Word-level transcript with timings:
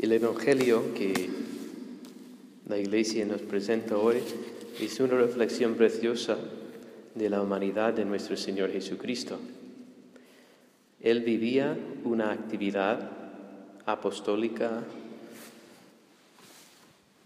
El 0.00 0.12
Evangelio 0.12 0.94
que 0.94 1.28
la 2.66 2.78
Iglesia 2.78 3.26
nos 3.26 3.42
presenta 3.42 3.98
hoy 3.98 4.16
es 4.80 4.98
una 4.98 5.18
reflexión 5.18 5.74
preciosa 5.74 6.38
de 7.14 7.28
la 7.28 7.42
humanidad 7.42 7.92
de 7.92 8.06
nuestro 8.06 8.34
Señor 8.38 8.72
Jesucristo. 8.72 9.38
Él 11.02 11.20
vivía 11.20 11.76
una 12.04 12.32
actividad 12.32 13.10
apostólica 13.84 14.84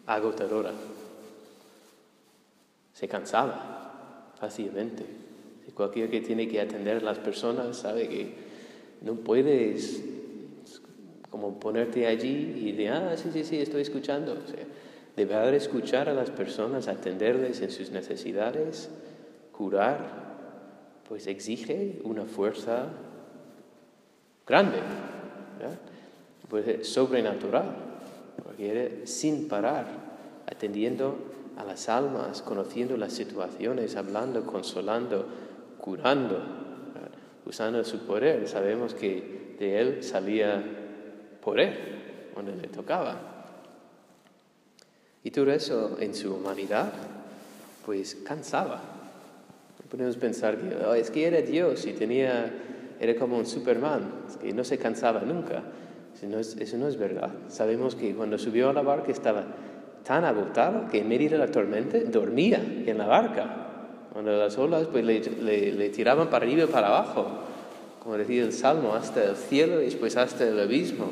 agotadora. 0.06 0.72
Se 2.92 3.06
cansaba 3.06 4.32
fácilmente. 4.40 5.04
Cualquiera 5.74 6.10
que 6.10 6.22
tiene 6.22 6.48
que 6.48 6.60
atender 6.60 6.96
a 6.96 7.04
las 7.04 7.20
personas 7.20 7.76
sabe 7.76 8.08
que 8.08 8.34
no 9.00 9.14
puedes 9.14 10.13
como 11.34 11.58
ponerte 11.58 12.06
allí 12.06 12.62
y 12.64 12.70
de, 12.70 12.90
ah, 12.90 13.16
sí, 13.16 13.28
sí, 13.32 13.42
sí, 13.42 13.58
estoy 13.58 13.82
escuchando. 13.82 14.34
O 14.34 15.16
escuchar 15.52 16.08
a 16.08 16.14
las 16.14 16.30
personas, 16.30 16.86
atenderles 16.86 17.60
en 17.60 17.72
sus 17.72 17.90
necesidades, 17.90 18.88
curar, 19.50 19.98
pues 21.08 21.26
exige 21.26 22.00
una 22.04 22.24
fuerza 22.24 22.86
grande, 24.46 24.76
pues 26.48 26.86
sobrenatural, 26.86 27.74
porque 28.44 29.02
sin 29.02 29.48
parar, 29.48 29.86
atendiendo 30.46 31.16
a 31.56 31.64
las 31.64 31.88
almas, 31.88 32.42
conociendo 32.42 32.96
las 32.96 33.12
situaciones, 33.12 33.96
hablando, 33.96 34.46
consolando, 34.46 35.26
curando, 35.80 36.38
usando 37.44 37.82
su 37.82 38.06
poder. 38.06 38.46
Sabemos 38.46 38.94
que 38.94 39.56
de 39.58 39.80
él 39.80 40.04
salía 40.04 40.82
él, 41.52 41.74
donde 42.34 42.56
le 42.56 42.68
tocaba. 42.68 43.16
Y 45.22 45.30
todo 45.30 45.50
eso 45.52 45.96
en 46.00 46.14
su 46.14 46.34
humanidad, 46.34 46.92
pues 47.86 48.16
cansaba. 48.26 48.80
Podemos 49.90 50.16
pensar 50.16 50.58
que 50.58 50.76
oh, 50.84 50.94
es 50.94 51.10
que 51.10 51.26
era 51.26 51.40
Dios 51.40 51.86
y 51.86 51.92
tenía, 51.92 52.52
era 53.00 53.14
como 53.16 53.38
un 53.38 53.46
Superman, 53.46 54.02
que 54.42 54.52
no 54.52 54.64
se 54.64 54.76
cansaba 54.76 55.20
nunca. 55.20 55.62
Eso 56.14 56.26
no, 56.26 56.38
es, 56.38 56.56
eso 56.56 56.76
no 56.76 56.88
es 56.88 56.98
verdad. 56.98 57.30
Sabemos 57.48 57.94
que 57.94 58.14
cuando 58.14 58.36
subió 58.36 58.68
a 58.68 58.72
la 58.72 58.82
barca 58.82 59.12
estaba 59.12 59.44
tan 60.04 60.24
agotado 60.24 60.88
que 60.90 60.98
en 60.98 61.08
medio 61.08 61.30
de 61.30 61.38
la 61.38 61.46
tormenta 61.46 61.98
dormía 62.00 62.62
en 62.86 62.98
la 62.98 63.06
barca. 63.06 63.68
Cuando 64.12 64.36
las 64.36 64.58
olas 64.58 64.88
pues, 64.88 65.04
le, 65.04 65.20
le, 65.20 65.72
le 65.72 65.88
tiraban 65.88 66.28
para 66.28 66.44
arriba 66.44 66.64
y 66.64 66.66
para 66.66 66.88
abajo, 66.88 67.26
como 68.02 68.18
decía 68.18 68.42
el 68.42 68.52
Salmo, 68.52 68.94
hasta 68.94 69.24
el 69.24 69.36
cielo 69.36 69.80
y 69.80 69.86
después 69.86 70.16
hasta 70.16 70.46
el 70.46 70.60
abismo 70.60 71.10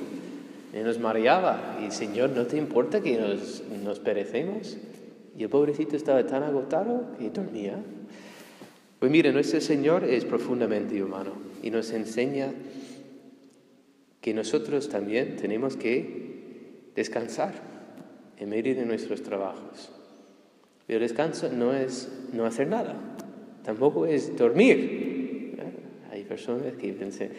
y 0.72 0.78
nos 0.78 0.98
mareaba. 0.98 1.78
Y 1.86 1.90
Señor, 1.90 2.30
¿no 2.30 2.46
te 2.46 2.56
importa 2.56 3.00
que 3.00 3.18
nos, 3.18 3.62
nos 3.82 4.00
perecemos? 4.00 4.78
Y 5.36 5.42
el 5.44 5.48
pobrecito 5.48 5.96
estaba 5.96 6.26
tan 6.26 6.42
agotado 6.42 7.12
que 7.18 7.30
dormía. 7.30 7.76
Pues 8.98 9.10
mire, 9.10 9.32
nuestro 9.32 9.60
Señor 9.60 10.04
es 10.04 10.24
profundamente 10.24 11.02
humano 11.02 11.32
y 11.62 11.70
nos 11.70 11.90
enseña 11.92 12.52
que 14.20 14.32
nosotros 14.32 14.88
también 14.88 15.36
tenemos 15.36 15.76
que 15.76 16.90
descansar 16.94 17.54
en 18.38 18.48
medio 18.48 18.74
de 18.74 18.86
nuestros 18.86 19.22
trabajos. 19.22 19.90
Pero 20.86 21.00
descanso 21.00 21.50
no 21.50 21.74
es 21.74 22.08
no 22.32 22.46
hacer 22.46 22.68
nada, 22.68 22.96
tampoco 23.64 24.06
es 24.06 24.36
dormir. 24.36 25.56
Hay 26.12 26.24
personas 26.24 26.74
que 26.74 26.92
piensan 26.92 27.30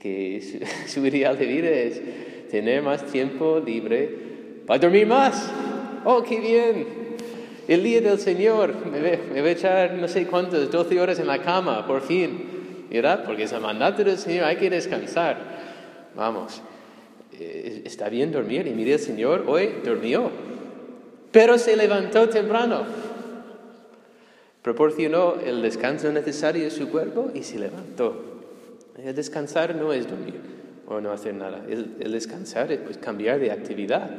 que 0.00 0.40
su, 0.86 0.90
su 1.00 1.06
ideal 1.06 1.38
de 1.38 1.46
vida 1.46 1.70
es 1.70 2.00
tener 2.54 2.82
más 2.82 3.04
tiempo 3.06 3.58
libre 3.58 4.08
para 4.64 4.78
dormir 4.78 5.08
más. 5.08 5.50
¡Oh, 6.04 6.22
qué 6.22 6.38
bien! 6.38 6.86
El 7.66 7.82
día 7.82 8.00
del 8.00 8.20
Señor, 8.20 8.76
me 8.86 9.00
voy, 9.40 9.48
a 9.48 9.50
echar 9.50 9.94
no 9.94 10.06
sé 10.06 10.24
cuántas, 10.28 10.70
12 10.70 11.00
horas 11.00 11.18
en 11.18 11.26
la 11.26 11.42
cama, 11.42 11.84
por 11.84 12.02
fin. 12.02 12.86
¿Verdad? 12.88 13.24
Porque 13.26 13.42
es 13.42 13.52
el 13.52 13.60
mandato 13.60 14.04
del 14.04 14.16
Señor, 14.18 14.44
hay 14.44 14.54
que 14.54 14.70
descansar. 14.70 15.36
Vamos, 16.14 16.62
eh, 17.40 17.82
está 17.86 18.08
bien 18.08 18.30
dormir. 18.30 18.68
Y 18.68 18.70
mire, 18.70 18.92
el 18.92 19.00
Señor 19.00 19.46
hoy 19.48 19.80
durmió, 19.84 20.30
pero 21.32 21.58
se 21.58 21.76
levantó 21.76 22.28
temprano. 22.28 22.84
Proporcionó 24.62 25.40
el 25.44 25.60
descanso 25.60 26.12
necesario 26.12 26.62
de 26.62 26.70
su 26.70 26.88
cuerpo 26.88 27.32
y 27.34 27.42
se 27.42 27.58
levantó. 27.58 28.14
El 28.96 29.12
descansar 29.12 29.74
no 29.74 29.92
es 29.92 30.08
dormir 30.08 30.63
o 30.86 31.00
no 31.00 31.12
hacer 31.12 31.34
nada. 31.34 31.64
El, 31.68 32.12
descansar 32.12 32.70
es 32.72 32.98
cambiar 32.98 33.40
de 33.40 33.50
actividad. 33.50 34.10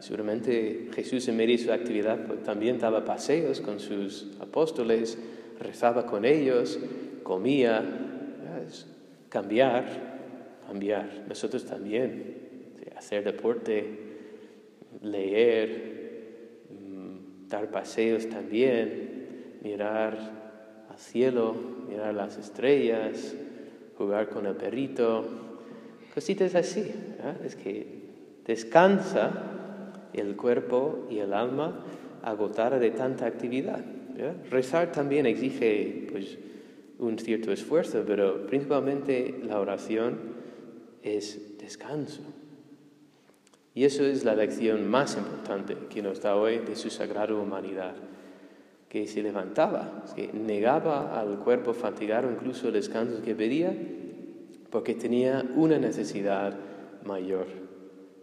Seguramente 0.00 0.88
Jesús 0.94 1.28
en 1.28 1.36
medio 1.36 1.56
de 1.56 1.64
su 1.64 1.72
actividad 1.72 2.26
pues, 2.26 2.42
también 2.42 2.78
daba 2.78 3.04
paseos 3.04 3.60
con 3.60 3.80
sus 3.80 4.28
apóstoles, 4.40 5.18
rezaba 5.58 6.06
con 6.06 6.24
ellos, 6.24 6.78
comía. 7.22 7.82
cambiar, 9.28 9.84
cambiar. 10.66 11.24
Nosotros 11.28 11.64
también, 11.64 12.36
hacer 12.96 13.24
deporte, 13.24 14.10
leer, 15.02 16.64
mm, 16.70 17.48
dar 17.48 17.70
paseos 17.70 18.28
también, 18.28 19.58
mirar 19.62 20.18
al 20.90 20.98
cielo, 20.98 21.54
mirar 21.88 22.14
las 22.14 22.36
estrellas, 22.38 23.34
jugar 23.96 24.28
con 24.28 24.46
el 24.46 24.56
perrito, 24.56 25.49
Cositas 26.14 26.54
así. 26.54 26.80
¿eh? 26.80 27.34
Es 27.44 27.56
que 27.56 27.86
descansa 28.46 29.30
el 30.12 30.36
cuerpo 30.36 31.06
y 31.10 31.18
el 31.18 31.32
alma 31.32 31.84
agotada 32.22 32.78
de 32.78 32.90
tanta 32.90 33.26
actividad. 33.26 33.84
Rezar 34.50 34.92
también 34.92 35.24
exige 35.24 36.08
pues, 36.10 36.36
un 36.98 37.18
cierto 37.18 37.52
esfuerzo, 37.52 38.04
pero 38.06 38.46
principalmente 38.46 39.40
la 39.44 39.60
oración 39.60 40.18
es 41.02 41.58
descanso. 41.58 42.22
Y 43.74 43.84
eso 43.84 44.04
es 44.04 44.24
la 44.24 44.34
lección 44.34 44.88
más 44.90 45.16
importante 45.16 45.76
que 45.88 46.02
nos 46.02 46.20
da 46.20 46.36
hoy 46.36 46.58
de 46.58 46.76
su 46.76 46.90
sagrada 46.90 47.34
humanidad, 47.34 47.94
que 48.88 49.06
se 49.06 49.22
levantaba, 49.22 50.04
que 50.14 50.30
negaba 50.32 51.18
al 51.18 51.38
cuerpo 51.38 51.72
fatigado 51.72 52.30
incluso 52.30 52.66
el 52.66 52.74
descanso 52.74 53.22
que 53.22 53.34
pedía 53.34 53.72
porque 54.70 54.94
tenía 54.94 55.44
una 55.56 55.78
necesidad 55.78 56.56
mayor, 57.04 57.46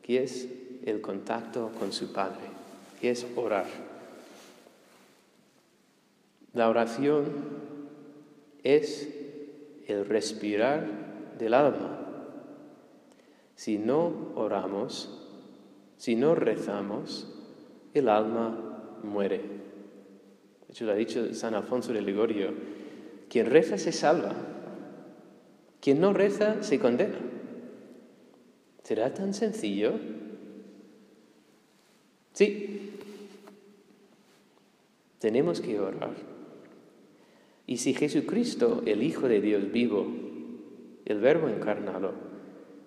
que 0.02 0.24
es 0.24 0.48
el 0.86 1.02
contacto 1.02 1.72
con 1.78 1.92
su 1.92 2.14
Padre, 2.14 2.46
que 3.02 3.12
es 3.12 3.26
orar. 3.36 3.66
La 6.54 6.70
oración 6.70 7.26
es 8.64 9.10
el 9.88 10.06
respirar 10.06 11.36
del 11.38 11.54
alma. 11.54 12.00
Si 13.56 13.78
no 13.78 14.32
oramos, 14.36 15.10
si 15.98 16.16
no 16.16 16.36
rezamos, 16.36 17.28
el 17.94 18.08
alma 18.08 19.00
muere. 19.04 19.38
De 19.38 20.74
hecho, 20.74 20.86
lo 20.86 20.92
ha 20.92 20.96
dicho 20.96 21.34
San 21.34 21.54
Alfonso 21.56 21.94
de 21.94 22.02
Ligorio, 22.02 22.54
quien 23.30 23.48
reza 23.48 23.78
se 23.78 23.92
salva, 23.92 24.34
quien 25.82 26.02
no 26.02 26.14
reza 26.14 26.64
se 26.64 26.80
condena. 26.80 27.18
¿Será 28.84 29.14
tan 29.14 29.34
sencillo? 29.34 29.94
Sí. 32.34 32.92
Tenemos 35.20 35.60
que 35.60 35.80
orar. 35.80 36.16
Y 37.66 37.78
si 37.78 37.94
Jesucristo, 37.94 38.82
el 38.86 39.04
Hijo 39.04 39.28
de 39.28 39.42
Dios 39.42 39.72
vivo, 39.72 40.08
el 41.06 41.20
Verbo 41.20 41.50
encarnado, 41.50 42.14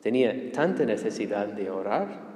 tenía 0.01 0.53
tanta 0.53 0.85
necesidad 0.85 1.49
de 1.49 1.71
orar, 1.71 2.31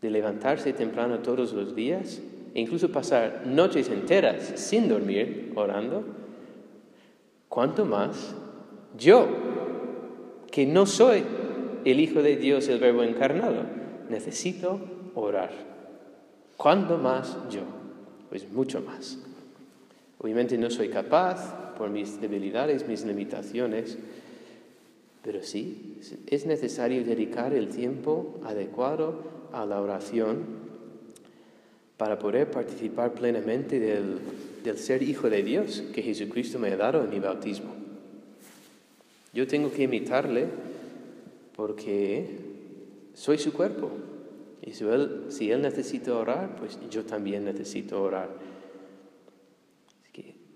de 0.00 0.10
levantarse 0.10 0.72
temprano 0.72 1.20
todos 1.20 1.52
los 1.52 1.76
días, 1.76 2.20
e 2.54 2.60
incluso 2.60 2.90
pasar 2.90 3.46
noches 3.46 3.88
enteras 3.88 4.42
sin 4.56 4.88
dormir 4.88 5.52
orando, 5.54 6.04
¿cuánto 7.48 7.84
más 7.84 8.34
yo, 8.98 9.28
que 10.50 10.66
no 10.66 10.86
soy 10.86 11.22
el 11.84 12.00
Hijo 12.00 12.22
de 12.22 12.36
Dios, 12.36 12.68
el 12.68 12.80
Verbo 12.80 13.02
encarnado, 13.02 13.64
necesito 14.08 14.80
orar. 15.14 15.50
¿Cuándo 16.56 16.98
más 16.98 17.36
yo? 17.50 17.62
Pues 18.28 18.50
mucho 18.50 18.80
más. 18.80 19.18
Obviamente 20.18 20.58
no 20.58 20.68
soy 20.68 20.88
capaz 20.88 21.74
por 21.78 21.88
mis 21.88 22.20
debilidades, 22.20 22.86
mis 22.86 23.04
limitaciones, 23.06 23.96
pero 25.22 25.42
sí, 25.42 25.98
es 26.26 26.46
necesario 26.46 27.04
dedicar 27.04 27.54
el 27.54 27.68
tiempo 27.68 28.38
adecuado 28.44 29.22
a 29.52 29.64
la 29.64 29.80
oración 29.80 30.60
para 31.96 32.18
poder 32.18 32.50
participar 32.50 33.12
plenamente 33.12 33.78
del, 33.78 34.18
del 34.62 34.78
ser 34.78 35.02
hijo 35.02 35.28
de 35.28 35.42
Dios 35.42 35.82
que 35.94 36.02
Jesucristo 36.02 36.58
me 36.58 36.68
ha 36.68 36.76
dado 36.76 37.02
en 37.02 37.10
mi 37.10 37.18
bautismo. 37.18 37.79
Yo 39.32 39.46
tengo 39.46 39.70
que 39.70 39.84
imitarle 39.84 40.48
porque 41.54 42.38
soy 43.14 43.38
su 43.38 43.52
cuerpo. 43.52 43.90
Y 44.62 44.72
si 44.72 44.84
él, 44.84 45.26
si 45.28 45.50
él 45.50 45.62
necesita 45.62 46.14
orar, 46.14 46.56
pues 46.56 46.78
yo 46.90 47.04
también 47.04 47.44
necesito 47.44 48.02
orar. 48.02 48.28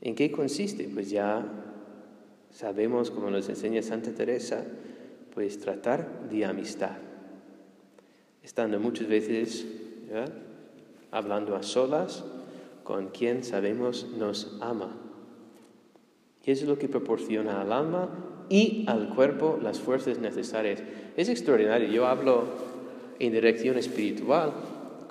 ¿En 0.01 0.15
qué 0.15 0.31
consiste? 0.31 0.89
Pues 0.93 1.09
ya 1.09 1.47
sabemos, 2.51 3.11
como 3.11 3.31
nos 3.31 3.49
enseña 3.49 3.81
Santa 3.81 4.13
Teresa, 4.13 4.63
pues 5.33 5.59
tratar 5.59 6.29
de 6.29 6.45
amistad. 6.45 6.99
Estando 8.43 8.79
muchas 8.79 9.09
veces 9.09 9.67
hablando 11.11 11.57
a 11.57 11.63
solas 11.63 12.23
con 12.83 13.09
quien 13.09 13.43
sabemos 13.43 14.07
nos 14.19 14.59
ama. 14.61 14.95
Eso 16.45 16.65
es 16.65 16.69
lo 16.69 16.79
que 16.79 16.89
proporciona 16.91 17.63
al 17.63 17.73
alma 17.73 18.34
y 18.49 18.85
al 18.89 19.09
cuerpo 19.09 19.59
las 19.63 19.81
fuerzas 19.81 20.19
necesarias. 20.19 20.83
Es 21.17 21.29
extraordinario. 21.29 21.89
Yo 21.89 22.07
hablo 22.07 22.45
en 23.19 23.33
dirección 23.33 23.79
espiritual 23.79 24.53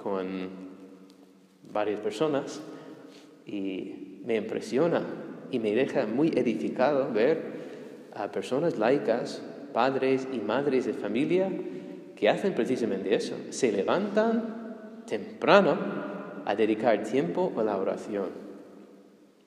con 0.01 0.49
varias 1.71 1.99
personas 1.99 2.61
y 3.45 4.19
me 4.25 4.35
impresiona 4.35 5.03
y 5.51 5.59
me 5.59 5.73
deja 5.73 6.05
muy 6.05 6.29
edificado 6.29 7.11
ver 7.11 7.63
a 8.13 8.31
personas 8.31 8.77
laicas, 8.77 9.41
padres 9.73 10.27
y 10.31 10.37
madres 10.37 10.85
de 10.85 10.93
familia, 10.93 11.49
que 12.15 12.29
hacen 12.29 12.53
precisamente 12.53 13.15
eso. 13.15 13.35
Se 13.49 13.71
levantan 13.71 15.03
temprano 15.07 15.77
a 16.45 16.55
dedicar 16.55 17.03
tiempo 17.03 17.51
a 17.57 17.63
la 17.63 17.77
oración. 17.77 18.52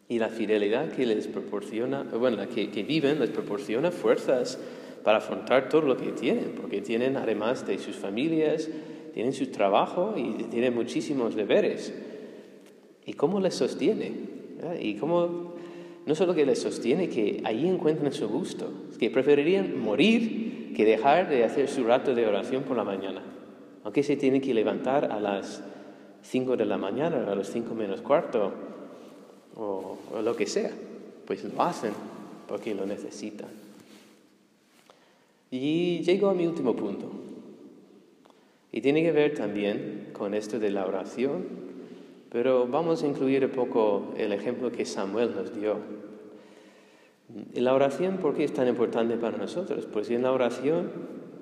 Y 0.08 0.18
la 0.18 0.28
fidelidad 0.28 0.90
que 0.90 1.04
les 1.04 1.26
proporciona, 1.26 2.04
bueno, 2.04 2.48
que, 2.48 2.70
que 2.70 2.82
viven 2.82 3.18
les 3.18 3.30
proporciona 3.30 3.90
fuerzas 3.90 4.58
para 5.02 5.18
afrontar 5.18 5.68
todo 5.68 5.82
lo 5.82 5.96
que 5.96 6.12
tienen, 6.12 6.52
porque 6.60 6.80
tienen 6.80 7.16
además 7.16 7.66
de 7.66 7.78
sus 7.78 7.96
familias, 7.96 8.68
tienen 9.14 9.32
su 9.32 9.46
trabajo 9.46 10.14
y 10.16 10.44
tienen 10.44 10.74
muchísimos 10.74 11.34
deberes. 11.34 11.94
¿Y 13.06 13.12
cómo 13.14 13.40
les 13.40 13.54
sostiene? 13.54 14.12
Y 14.80 14.96
cómo, 14.96 15.54
no 16.04 16.14
solo 16.14 16.34
que 16.34 16.44
les 16.44 16.60
sostiene, 16.60 17.08
que 17.08 17.40
allí 17.44 17.68
encuentran 17.68 18.12
su 18.12 18.28
gusto, 18.28 18.70
que 18.98 19.10
preferirían 19.10 19.80
morir 19.80 20.72
que 20.76 20.84
dejar 20.84 21.28
de 21.28 21.44
hacer 21.44 21.68
su 21.68 21.84
rato 21.84 22.14
de 22.14 22.26
oración 22.26 22.64
por 22.64 22.76
la 22.76 22.84
mañana, 22.84 23.22
aunque 23.84 24.02
se 24.02 24.16
tienen 24.16 24.40
que 24.42 24.52
levantar 24.52 25.10
a 25.10 25.20
las 25.20 25.62
5 26.22 26.56
de 26.56 26.66
la 26.66 26.76
mañana, 26.76 27.30
a 27.30 27.34
las 27.34 27.48
5 27.50 27.74
menos 27.74 28.02
cuarto, 28.02 28.52
o, 29.56 29.98
lo 30.22 30.36
que 30.36 30.46
sea, 30.46 30.70
pues 31.26 31.44
lo 31.44 31.62
hacen 31.62 31.92
porque 32.46 32.74
lo 32.74 32.86
necesitan. 32.86 33.48
Y 35.50 36.00
llego 36.00 36.28
a 36.28 36.34
mi 36.34 36.46
último 36.46 36.76
punto. 36.76 37.10
Y 38.72 38.80
tiene 38.80 39.02
que 39.02 39.12
ver 39.12 39.34
también 39.34 40.08
con 40.12 40.34
esto 40.34 40.58
de 40.58 40.70
la 40.70 40.86
oración, 40.86 41.44
pero 42.30 42.66
vamos 42.66 43.02
a 43.02 43.06
incluir 43.06 43.44
un 43.44 43.50
poco 43.50 44.12
el 44.16 44.32
ejemplo 44.32 44.70
que 44.70 44.84
Samuel 44.84 45.34
nos 45.34 45.58
dio. 45.58 45.76
La 47.54 47.74
oración, 47.74 48.18
¿por 48.18 48.34
qué 48.34 48.44
es 48.44 48.52
tan 48.52 48.68
importante 48.68 49.16
para 49.16 49.38
nosotros? 49.38 49.86
Pues 49.86 50.10
en 50.10 50.22
la 50.22 50.32
oración 50.32 50.90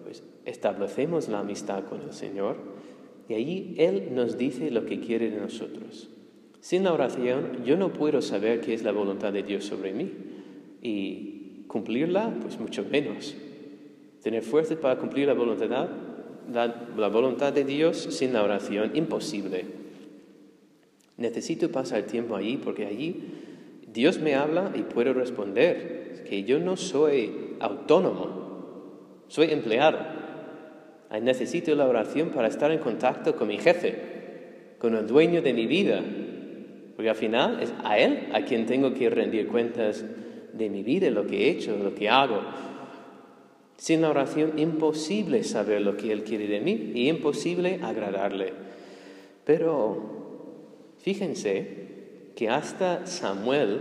pues, 0.05 0.23
establecemos 0.45 1.29
la 1.29 1.41
amistad 1.41 1.85
con 1.85 2.03
el 2.03 2.13
Señor 2.13 2.57
y 3.29 3.35
allí 3.35 3.75
Él 3.79 4.15
nos 4.15 4.39
dice 4.39 4.71
lo 4.71 4.87
que 4.87 5.01
quiere 5.01 5.31
de 5.31 5.41
nosotros. 5.41 6.14
Sin 6.65 6.83
la 6.83 6.95
oración 6.95 7.63
yo 7.67 7.77
no 7.77 7.93
puedo 7.93 8.23
saber 8.23 8.63
qué 8.63 8.73
es 8.73 8.83
la 8.83 8.91
voluntad 8.91 9.35
de 9.35 9.43
Dios 9.43 9.67
sobre 9.67 9.93
mí 9.93 10.11
y 10.81 11.65
cumplirla, 11.67 12.33
pues 12.41 12.59
mucho 12.59 12.87
menos. 12.91 13.37
Tener 14.23 14.43
fuerza 14.43 14.75
para 14.77 14.97
cumplir 14.97 15.27
la 15.27 15.35
voluntad, 15.35 15.91
la, 16.51 17.09
voluntad 17.09 17.53
de 17.53 17.65
Dios 17.65 17.99
sin 17.99 18.33
la 18.33 18.43
oración, 18.43 18.93
imposible. 18.95 19.67
Necesito 21.19 21.71
pasar 21.71 22.05
tiempo 22.05 22.35
allí 22.35 22.57
porque 22.57 22.87
allí 22.87 23.25
Dios 23.93 24.19
me 24.19 24.35
habla 24.35 24.73
y 24.75 24.85
puedo 24.85 25.13
responder. 25.13 26.25
que 26.27 26.45
yo 26.45 26.61
no 26.61 26.79
soy 26.79 27.57
autónomo, 27.61 29.27
soy 29.29 29.51
empleado. 29.51 29.99
Necesito 31.21 31.75
la 31.75 31.87
oración 31.87 32.31
para 32.31 32.49
estar 32.49 32.71
en 32.71 32.79
contacto 32.79 33.37
con 33.37 33.49
mi 33.49 33.59
jefe, 33.59 34.77
con 34.79 34.95
el 34.95 35.07
dueño 35.07 35.43
de 35.43 35.53
mi 35.53 35.67
vida, 35.67 36.03
porque 36.95 37.11
al 37.11 37.17
final 37.17 37.61
es 37.61 37.73
a 37.83 37.99
Él 37.99 38.29
a 38.33 38.43
quien 38.43 38.67
tengo 38.67 38.95
que 38.95 39.11
rendir 39.11 39.49
cuentas 39.49 40.05
de 40.53 40.71
mi 40.71 40.83
vida, 40.83 41.11
lo 41.11 41.27
que 41.27 41.47
he 41.47 41.51
hecho, 41.51 41.77
lo 41.77 41.95
que 41.95 42.09
hago. 42.09 42.41
Sin 43.77 44.03
la 44.03 44.11
oración, 44.11 44.59
imposible 44.59 45.43
saber 45.43 45.83
lo 45.83 45.97
que 45.97 46.13
Él 46.13 46.23
quiere 46.23 46.47
de 46.47 46.61
mí 46.61 46.93
y 46.95 47.09
imposible 47.09 47.81
agradarle. 47.83 48.53
Pero 49.45 50.95
fíjense 50.99 51.85
que 52.37 52.49
hasta 52.49 53.07
Samuel, 53.07 53.81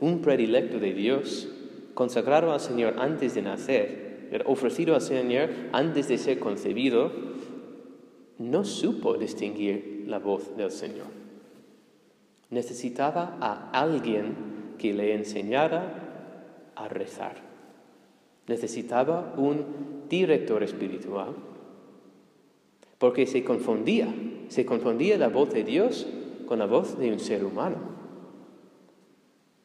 un 0.00 0.20
predilecto 0.20 0.78
de 0.78 0.92
Dios, 0.92 1.48
consagrado 1.94 2.52
al 2.52 2.60
Señor 2.60 2.94
antes 2.98 3.34
de 3.34 3.42
nacer, 3.42 4.06
ofrecido 4.46 4.94
al 4.94 5.00
Señor 5.00 5.50
antes 5.72 6.08
de 6.08 6.18
ser 6.18 6.38
concebido, 6.38 7.10
no 8.38 8.64
supo 8.64 9.14
distinguir 9.14 10.04
la 10.06 10.18
voz 10.18 10.56
del 10.56 10.70
Señor. 10.70 11.25
Necesitaba 12.50 13.36
a 13.40 13.70
alguien 13.72 14.74
que 14.78 14.92
le 14.94 15.14
enseñara 15.14 16.72
a 16.74 16.88
rezar. 16.88 17.36
Necesitaba 18.46 19.34
un 19.36 20.06
director 20.08 20.62
espiritual. 20.62 21.34
Porque 22.98 23.26
se 23.26 23.44
confundía, 23.44 24.08
se 24.48 24.64
confundía 24.64 25.18
la 25.18 25.28
voz 25.28 25.52
de 25.52 25.64
Dios 25.64 26.06
con 26.46 26.58
la 26.58 26.66
voz 26.66 26.98
de 26.98 27.12
un 27.12 27.18
ser 27.18 27.44
humano. 27.44 27.96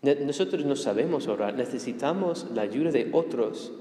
Nosotros 0.01 0.65
no 0.65 0.75
sabemos 0.75 1.27
orar, 1.27 1.53
necesitamos 1.53 2.47
la 2.55 2.63
ayuda 2.63 2.91
de 2.91 3.09
otros 3.13 3.71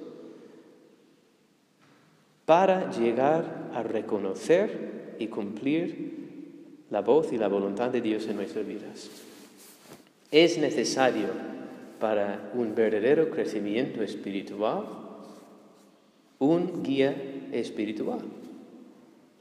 para 2.45 2.91
llegar 2.91 3.71
a 3.75 3.83
reconocer 3.83 5.15
y 5.19 5.29
cumplir 5.29 6.20
la 6.91 7.01
voz 7.01 7.33
y 7.33 7.39
la 7.39 7.49
voluntad 7.49 7.91
de 7.91 8.01
Dios 8.01 8.27
en 8.27 8.37
nuestras 8.37 8.67
vidas. 8.67 9.11
Es 10.31 10.59
necesario 10.59 11.29
para 11.99 12.51
un 12.55 12.75
verdadero 12.75 13.31
crecimiento 13.31 14.03
espiritual 14.03 14.85
un 16.41 16.83
guía 16.83 17.15
espiritual. 17.53 18.21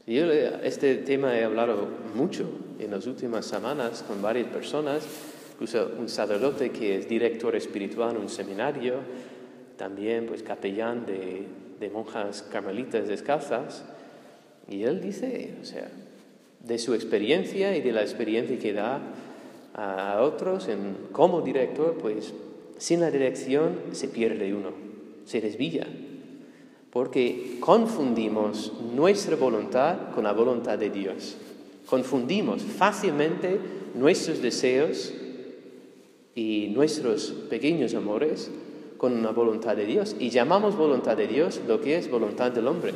Yo 0.06 0.32
este 0.32 0.96
tema 0.96 1.38
he 1.38 1.44
hablado 1.44 1.88
mucho 2.16 2.50
en 2.78 2.92
las 2.92 3.08
últimas 3.08 3.46
semanas 3.46 4.04
con 4.06 4.22
varias 4.22 4.48
personas, 4.48 5.06
incluso 5.54 5.92
un 5.98 6.10
sacerdote 6.10 6.72
que 6.72 6.98
es 6.98 7.08
director 7.08 7.56
espiritual 7.56 8.16
en 8.16 8.22
un 8.24 8.30
seminario, 8.30 8.96
también 9.78 10.26
pues 10.26 10.44
capellán 10.44 11.06
de, 11.06 11.48
de 11.80 11.90
monjas 11.90 12.42
carmelitas 12.42 13.08
descalzas, 13.08 13.86
y 14.68 14.84
él 14.84 15.00
dice, 15.00 15.56
o 15.62 15.66
sea, 15.66 15.90
de 16.60 16.78
su 16.78 16.94
experiencia 16.94 17.76
y 17.76 17.82
de 17.82 17.92
la 17.92 18.02
experiencia 18.02 18.60
que 18.60 18.74
da 18.74 19.02
a 19.74 20.22
otros 20.22 20.68
en, 20.68 20.96
como 21.12 21.42
director, 21.42 21.98
pues 22.00 22.34
sin 22.78 23.02
la 23.02 23.12
dirección 23.12 23.78
se 23.92 24.08
pierde 24.08 24.54
uno, 24.54 24.72
se 25.26 25.42
desvía, 25.42 25.88
porque 26.92 27.58
confundimos 27.60 28.74
nuestra 28.96 29.36
voluntad 29.36 30.12
con 30.14 30.24
la 30.24 30.34
voluntad 30.34 30.78
de 30.78 30.90
Dios. 30.90 31.38
Confundimos 31.86 32.62
fácilmente 32.62 33.60
nuestros 33.96 34.42
deseos 34.42 35.14
y 36.36 36.72
nuestros 36.74 37.32
pequeños 37.50 37.96
amores 37.96 38.52
con 38.98 39.24
la 39.24 39.32
voluntad 39.32 39.76
de 39.76 39.86
Dios 39.86 40.16
y 40.20 40.30
llamamos 40.30 40.76
voluntad 40.76 41.18
de 41.18 41.28
Dios 41.28 41.62
lo 41.68 41.82
que 41.82 41.98
es 41.98 42.10
voluntad 42.10 42.52
del 42.52 42.68
hombre. 42.68 42.94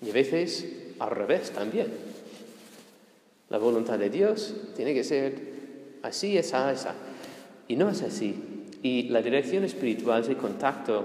Y 0.00 0.10
a 0.10 0.12
veces 0.12 0.94
al 0.98 1.10
revés 1.10 1.50
también. 1.50 2.09
La 3.50 3.58
voluntad 3.58 3.98
de 3.98 4.10
Dios 4.10 4.54
tiene 4.76 4.94
que 4.94 5.04
ser 5.04 5.98
así, 6.02 6.38
esa, 6.38 6.72
esa. 6.72 6.94
Y 7.68 7.76
no 7.76 7.90
es 7.90 8.02
así. 8.02 8.34
Y 8.82 9.08
la 9.10 9.20
dirección 9.20 9.64
espiritual, 9.64 10.22
ese 10.22 10.36
contacto, 10.36 11.04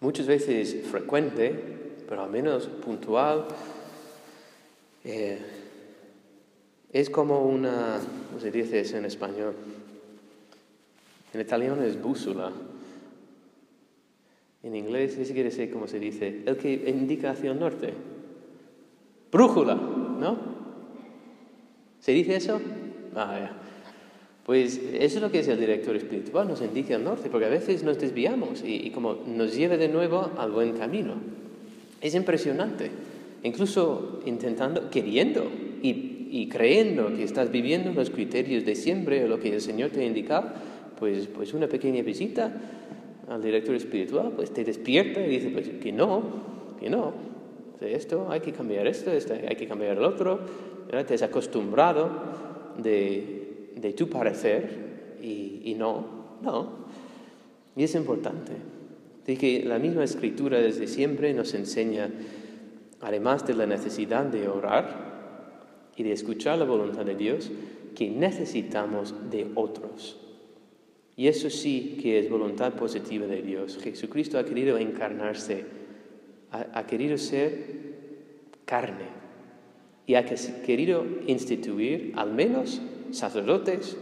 muchas 0.00 0.26
veces 0.26 0.86
frecuente, 0.90 1.54
pero 2.08 2.24
al 2.24 2.30
menos 2.30 2.66
puntual, 2.66 3.46
eh, 5.04 5.38
es 6.92 7.08
como 7.08 7.46
una, 7.46 8.00
¿cómo 8.28 8.40
se 8.40 8.50
dice 8.50 8.80
eso 8.80 8.96
en 8.96 9.04
español? 9.04 9.54
En 11.32 11.40
italiano 11.40 11.82
es 11.82 12.00
bússola. 12.02 12.50
En 14.62 14.74
inglés, 14.74 15.16
ese 15.16 15.32
quiere 15.32 15.50
decir 15.50 15.72
cómo 15.72 15.86
se 15.86 16.00
dice, 16.00 16.42
el 16.44 16.56
que 16.56 16.72
indica 16.88 17.30
hacia 17.30 17.52
el 17.52 17.60
norte. 17.60 17.94
Brújula. 19.30 19.99
¿Se 22.00 22.12
dice 22.12 22.36
eso? 22.36 22.60
Ah, 23.14 23.50
pues 24.44 24.80
eso 24.94 25.16
es 25.18 25.22
lo 25.22 25.30
que 25.30 25.40
es 25.40 25.48
el 25.48 25.60
director 25.60 25.94
espiritual, 25.94 26.48
nos 26.48 26.62
indica 26.62 26.96
el 26.96 27.04
norte, 27.04 27.28
porque 27.30 27.46
a 27.46 27.50
veces 27.50 27.84
nos 27.84 27.98
desviamos 27.98 28.62
y, 28.64 28.90
como 28.90 29.18
nos 29.26 29.54
lleva 29.54 29.76
de 29.76 29.88
nuevo 29.88 30.30
al 30.38 30.50
buen 30.50 30.72
camino. 30.72 31.14
Es 32.00 32.14
impresionante. 32.14 32.90
Incluso 33.42 34.20
intentando, 34.26 34.90
queriendo 34.90 35.44
y, 35.82 36.28
y 36.30 36.48
creyendo 36.48 37.14
que 37.14 37.22
estás 37.22 37.50
viviendo 37.50 37.92
los 37.92 38.10
criterios 38.10 38.64
de 38.64 38.74
siempre 38.74 39.24
o 39.24 39.28
lo 39.28 39.38
que 39.38 39.54
el 39.54 39.60
Señor 39.60 39.90
te 39.90 40.00
ha 40.00 40.04
indicado, 40.04 40.52
pues, 40.98 41.26
pues 41.28 41.54
una 41.54 41.68
pequeña 41.68 42.02
visita 42.02 42.52
al 43.28 43.42
director 43.42 43.74
espiritual, 43.74 44.32
pues 44.34 44.52
te 44.52 44.64
despierta 44.64 45.24
y 45.24 45.30
dice, 45.30 45.50
pues 45.50 45.68
que 45.80 45.92
no, 45.92 46.22
que 46.80 46.90
no, 46.90 47.12
de 47.80 47.94
esto 47.94 48.28
hay 48.30 48.40
que 48.40 48.52
cambiar 48.52 48.86
esto, 48.86 49.10
esto 49.10 49.34
hay 49.34 49.56
que 49.56 49.66
cambiar 49.66 49.96
el 49.96 50.04
otro, 50.04 50.40
te 51.06 51.14
has 51.14 51.22
acostumbrado 51.22 52.10
de, 52.76 53.94
tu 53.96 54.08
parecer 54.08 55.18
y, 55.22 55.74
no, 55.78 56.04
no. 56.42 56.80
Y 57.76 57.84
es 57.84 57.94
importante. 57.94 58.52
De 59.26 59.36
que 59.36 59.64
la 59.64 59.78
misma 59.78 60.04
escritura 60.04 60.58
desde 60.58 60.86
siempre 60.86 61.32
nos 61.32 61.54
enseña, 61.54 62.10
además 63.00 63.46
de 63.46 63.54
la 63.54 63.66
necesidad 63.66 64.24
de 64.24 64.48
orar 64.48 65.92
y 65.96 66.02
de 66.02 66.12
escuchar 66.12 66.58
la 66.58 66.64
voluntad 66.64 67.04
de 67.04 67.14
Dios, 67.14 67.50
que 67.94 68.10
necesitamos 68.10 69.14
de 69.30 69.50
otros. 69.54 70.18
Y 71.16 71.28
eso 71.28 71.50
sí 71.50 71.98
que 72.00 72.18
es 72.18 72.30
voluntad 72.30 72.74
positiva 72.74 73.26
de 73.26 73.42
Dios. 73.42 73.78
Jesucristo 73.82 74.38
ha 74.38 74.44
querido 74.44 74.78
encarnarse, 74.78 75.64
ha, 76.52 76.86
querido 76.86 77.16
ser 77.18 77.80
carne 78.64 79.06
y 80.06 80.14
ha 80.14 80.24
querido 80.24 81.04
instituir 81.26 82.12
al 82.16 82.32
menos 82.32 82.80
sacerdotes 83.10 83.96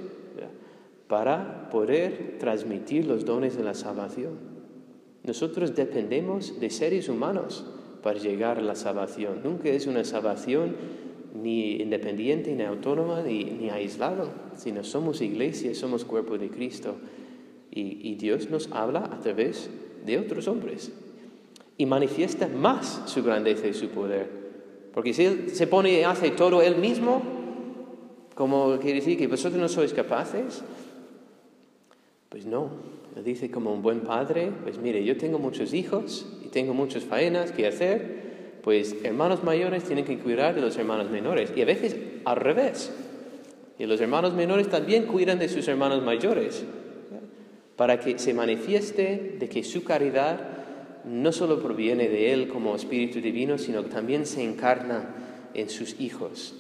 para 1.09 1.71
poder 1.71 2.37
transmitir 2.39 3.07
los 3.07 3.25
dones 3.25 3.57
de 3.57 3.65
la 3.65 3.75
salvación. 3.75 4.39
Nosotros 5.25 5.75
dependemos 5.75 6.61
de 6.61 6.71
seres 6.71 7.09
humanos 7.09 7.67
para 8.03 8.19
llegar 8.19 8.59
a 8.59 8.63
la 8.63 8.75
salvación. 8.75 9.41
Nunca 9.43 9.71
es 9.71 9.87
una 9.87 10.05
salvación 10.05 10.77
ni 11.35 11.77
independiente, 11.77 12.55
ni 12.55 12.63
autónoma, 12.63 13.23
ni, 13.23 13.45
ni 13.45 13.71
aislado, 13.71 14.31
sino 14.57 14.85
somos 14.85 15.21
iglesia, 15.21 15.75
somos 15.75 16.05
cuerpo 16.05 16.39
de 16.39 16.51
Cristo. 16.51 16.97
Y, 17.71 18.17
Dios 18.17 18.51
nos 18.51 18.73
habla 18.73 19.05
a 19.05 19.21
través 19.21 19.71
de 20.05 20.19
otros 20.19 20.49
hombres 20.49 20.93
y 21.79 21.87
manifiesta 21.87 22.49
más 22.49 23.03
su 23.07 23.23
grandeza 23.23 23.69
y 23.69 23.73
su 23.73 23.89
poder. 23.89 24.29
Porque 24.93 25.15
si 25.15 25.25
Él 25.25 25.51
se 25.51 25.69
pone 25.69 26.01
y 26.01 26.03
hace 26.03 26.33
todo 26.33 26.61
Él 26.61 26.77
mismo, 26.77 27.23
como 28.35 28.79
quiere 28.79 28.97
decir 28.97 29.17
que 29.17 29.29
vosotros 29.29 29.61
no 29.61 29.69
sois 29.69 29.95
capaces, 29.95 30.63
pues 32.29 32.45
no. 32.45 32.71
Él 33.17 33.25
dice 33.25 33.51
como 33.51 33.73
un 33.73 33.81
buen 33.81 34.01
padre, 34.01 34.51
pues 34.65 34.79
mire, 34.79 35.05
yo 35.05 35.17
tengo 35.17 35.39
muchos 35.39 35.73
hijos 35.73 36.27
y 36.45 36.49
tengo 36.49 36.75
muchas 36.75 37.05
faenas 37.05 37.53
que 37.53 37.67
hacer, 37.67 38.61
pues 38.63 38.97
hermanos 39.05 39.45
mayores 39.45 39.85
tienen 39.85 40.05
que 40.05 40.19
cuidar 40.19 40.57
de 40.57 40.61
los 40.61 40.77
hermanos 40.77 41.11
menores. 41.11 41.53
Y 41.55 41.63
a 41.63 41.65
veces 41.65 41.97
al 42.25 42.37
revés. 42.37 42.93
Y 43.79 43.87
los 43.87 44.01
hermanos 44.01 44.35
menores 44.35 44.69
también 44.69 45.07
cuidan 45.07 45.39
de 45.39 45.49
sus 45.49 45.69
hermanos 45.69 46.03
mayores. 46.03 46.65
Para 47.77 48.01
que 48.01 48.19
se 48.19 48.35
manifieste 48.35 49.37
de 49.39 49.49
que 49.49 49.63
su 49.63 49.85
caridad 49.85 50.58
no 51.09 51.33
solo 51.33 51.63
proviene 51.63 52.09
de 52.09 52.33
Él 52.33 52.49
como 52.49 52.77
Espíritu 52.77 53.21
Divino, 53.21 53.59
sino 53.59 53.83
que 53.83 53.91
también 53.91 54.27
se 54.27 54.43
encarna 54.43 55.15
en 55.55 55.71
sus 55.71 55.99
hijos. 56.01 56.55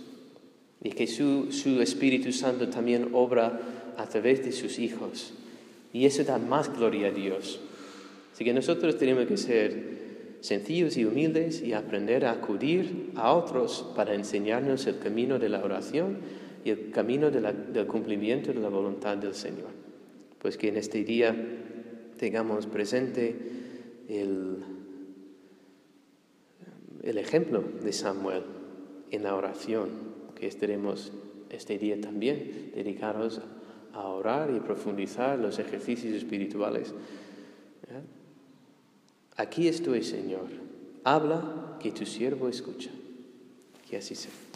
Y 0.82 0.90
que 0.90 1.06
su, 1.06 1.52
su 1.52 1.82
Espíritu 1.82 2.32
Santo 2.32 2.68
también 2.68 3.10
obra 3.12 3.60
a 3.96 4.06
través 4.06 4.44
de 4.44 4.52
sus 4.52 4.78
hijos. 4.78 5.34
Y 5.92 6.06
eso 6.06 6.24
da 6.24 6.38
más 6.38 6.74
gloria 6.74 7.08
a 7.08 7.10
Dios. 7.10 7.60
Así 8.32 8.44
que 8.44 8.54
nosotros 8.54 8.96
tenemos 8.98 9.26
que 9.26 9.36
ser 9.36 9.98
sencillos 10.40 10.96
y 10.96 11.04
humildes 11.04 11.62
y 11.62 11.72
aprender 11.72 12.24
a 12.24 12.32
acudir 12.32 13.10
a 13.16 13.32
otros 13.32 13.92
para 13.96 14.14
enseñarnos 14.14 14.86
el 14.86 14.98
camino 14.98 15.38
de 15.38 15.48
la 15.48 15.64
oración 15.64 16.18
y 16.64 16.70
el 16.70 16.90
camino 16.90 17.30
del 17.30 17.86
cumplimiento 17.86 18.52
de 18.52 18.60
la 18.60 18.68
voluntad 18.68 19.16
del 19.16 19.34
Señor. 19.34 19.70
Pues 20.38 20.56
que 20.56 20.68
en 20.68 20.76
este 20.76 21.02
día 21.02 21.34
tengamos 22.16 22.66
presente 22.66 23.57
el, 24.08 24.64
el 27.02 27.18
ejemplo 27.18 27.62
de 27.82 27.92
Samuel 27.92 28.42
en 29.10 29.22
la 29.22 29.34
oración, 29.34 29.90
que 30.34 30.46
estaremos 30.46 31.12
este 31.50 31.78
día 31.78 32.00
también 32.00 32.72
dedicados 32.74 33.40
a 33.92 34.06
orar 34.06 34.50
y 34.54 34.60
profundizar 34.60 35.38
los 35.38 35.58
ejercicios 35.58 36.14
espirituales. 36.14 36.94
Aquí 39.36 39.68
estoy, 39.68 40.02
Señor. 40.02 40.48
Habla 41.04 41.78
que 41.80 41.92
tu 41.92 42.04
siervo 42.04 42.48
escucha. 42.48 42.90
Que 43.88 43.96
así 43.96 44.14
sea. 44.14 44.47